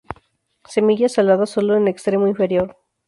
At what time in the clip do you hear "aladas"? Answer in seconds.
1.19-1.51